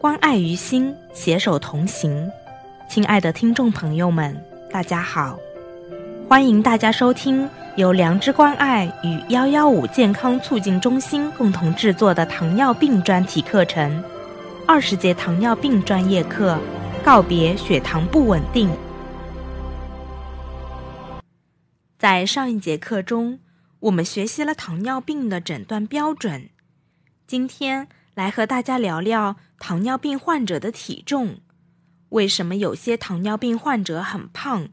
[0.00, 2.26] 关爱于心，携手同行。
[2.88, 4.34] 亲爱的听众朋友们，
[4.70, 5.38] 大家好，
[6.26, 7.46] 欢迎大家收听
[7.76, 14.02] 由良知关爱与幺幺五健康促进中心共同制作的糖尿病专题课程——
[14.66, 16.58] 二十节糖尿病专业课，
[17.04, 18.70] 告别血糖不稳定。
[21.98, 23.38] 在上一节课中，
[23.80, 26.48] 我们学习了糖尿病的诊断标准。
[27.26, 31.40] 今天来和大家聊聊糖尿病患者的体重。
[32.10, 34.68] 为什么有些糖尿病患者很胖，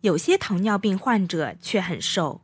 [0.00, 2.40] 有些糖尿病患者却很瘦？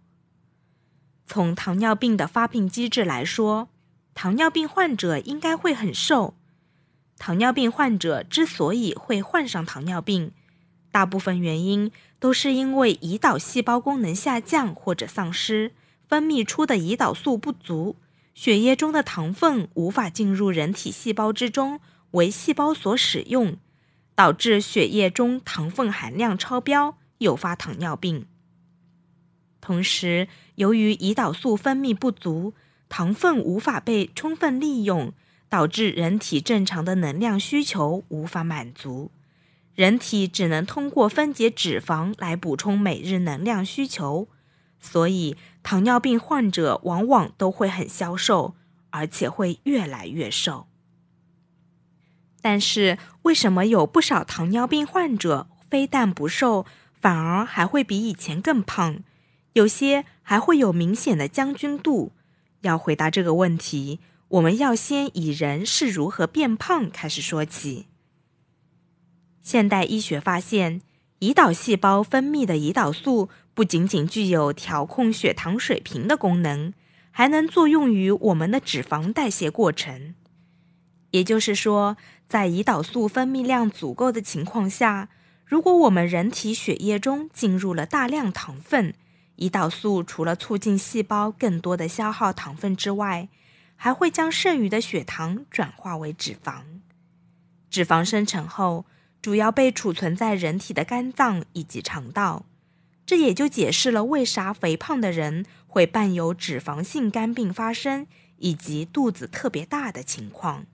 [1.27, 3.71] 从糖尿病的发病机制来说，
[4.13, 6.37] 糖尿病患者应该会很瘦。
[7.17, 10.33] 糖尿病患者之所以会患上糖尿病，
[10.93, 15.73] 大部分原因都是因为胰岛细胞功能下降或者丧失，
[16.07, 17.97] 分泌出的胰岛素不足，
[18.35, 21.81] 血液中的糖分无法进入人体细胞之中
[22.11, 23.57] 为细胞所使用，
[24.15, 28.27] 导致血液中糖分含量超标，诱发糖尿病。
[29.61, 32.53] 同时，由于胰岛素分泌不足，
[32.89, 35.13] 糖分无法被充分利用，
[35.49, 39.11] 导致人体正常的能量需求无法满足。
[39.75, 44.29] 人体只能通过分解脂肪来补充每日能量需求，
[44.85, 48.55] 所以糖尿病患者往往都会很消瘦，
[48.91, 50.67] 而且会越来越瘦。
[52.43, 56.67] 但是，为什么有不少糖尿病患者非但不瘦，
[57.01, 58.99] 反而还会比以前更胖？
[59.55, 62.13] 有些还会有明显的将军肚？
[62.61, 67.87] 要回答这个问题，我们要先以人是如何变胖开始说起。
[69.41, 70.83] 现代医学发现，
[71.21, 76.75] 胰岛细胞分泌的胰岛素不仅仅具有调控血糖水平的功能，
[77.11, 80.15] 还能作用于我们的脂肪代谢过程。
[81.13, 81.97] 也就是说，
[82.29, 85.09] 在胰岛素分泌量足够的情况下，
[85.45, 88.95] 如果我们人体血液中进入了大量糖分，
[89.37, 93.29] 胰岛素除了促进细胞更多的消耗糖分之外，
[93.77, 96.63] 还会将剩余的血糖转化为脂肪。
[97.71, 98.87] 脂肪生成后，
[99.23, 102.47] 主要被储存在人体的肝脏以及肠道，
[103.07, 108.07] 这也就解释了为啥肥胖的人会伴有脂肪性肝病发生，
[108.39, 110.67] 以及肚子特别大的情况。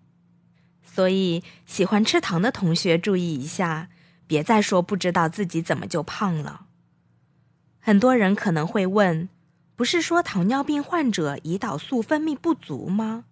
[0.83, 3.89] 所以，喜欢吃糖的同学注意一下，
[4.27, 6.67] 别再说不知道自己怎么就胖了。
[7.81, 9.29] 很多人可能会问：
[9.75, 13.25] 不是说糖尿病患者胰岛素分泌不足吗？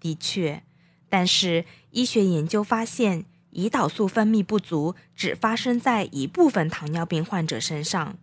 [0.00, 0.64] 的确，
[1.08, 3.26] 但是医学研究发现。
[3.56, 8.18] 胰岛素分泌不足只发生在一部分糖尿病患者身上，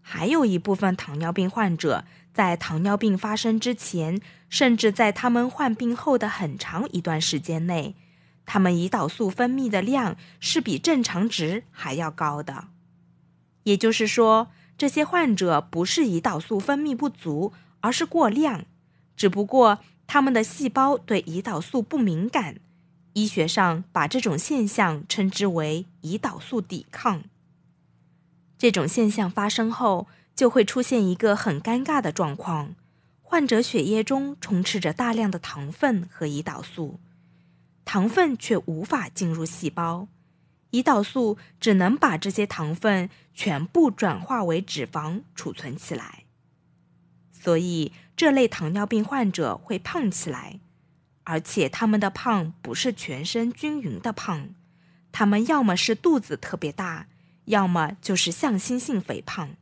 [0.00, 2.04] 还有一部分糖尿病患者
[2.34, 7.94] 在糖尿病发生之前，甚至在他们患病后的很长一段时间内，
[8.44, 12.64] 他们胰岛素分泌的量是比正常值还要高的。
[13.62, 18.64] 也就是说，这些患者不是胰岛素分泌不足，而是过量，
[19.16, 19.78] 只不过
[20.08, 22.56] 他们的细胞对胰岛素不敏感。
[23.14, 27.24] 医学上把这种现象称之为胰岛素抵抗。
[28.56, 32.74] 这种现象发生后，就会出现一个很尴尬的状况：
[33.20, 37.00] 患者血液中充斥着大量的糖分和胰岛素，
[37.84, 40.08] 糖分却无法进入细胞，
[40.70, 46.24] 胰岛素只能把这些糖分全部转化为脂肪储存起来。
[47.32, 50.60] 所以，这类糖尿病患者会胖起来。
[51.24, 54.50] 而且他们的胖不是全身均匀的胖，
[55.12, 57.06] 他们要么是肚子特别大，
[57.44, 59.56] 要么就是向心性肥胖。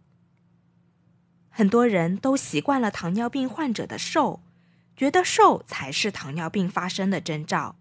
[1.49, 4.41] 很多人都习惯了糖尿病患者的瘦，
[4.97, 7.76] 觉得瘦才是糖尿病发生的征兆，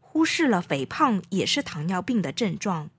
[0.00, 2.90] 忽视了肥胖也是糖尿病的症状。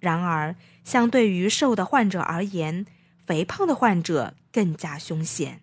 [0.00, 2.86] 然而，相对于瘦的患者而言，
[3.26, 5.60] 肥胖的患者更加凶险。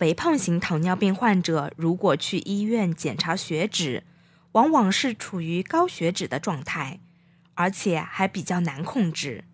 [0.00, 4.04] 肥胖型糖尿病患者如果去医院检查血脂，
[4.52, 7.00] 往往是处于高血脂的状态，
[7.52, 9.44] 而且还比较难控制。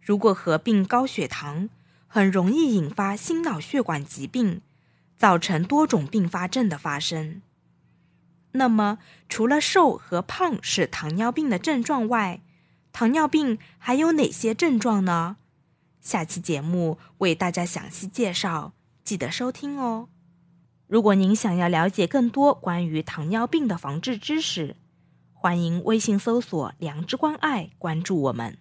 [0.00, 1.68] 如果合并高血糖，
[2.06, 4.60] 很容易引发心脑血管疾病，
[5.18, 7.42] 造成多种并发症的发生。
[8.52, 12.40] 那么，除了瘦和胖是糖尿病的症状外，
[12.92, 15.38] 糖尿病还有哪些症状呢？
[16.00, 18.74] 下期节目为大家详细介绍。
[19.04, 20.08] 记得收听哦！
[20.86, 24.76] 如果您想要了解更多关于糖尿病的防治知识，
[25.32, 28.58] 欢迎微信搜索“良知关爱”，关注我们。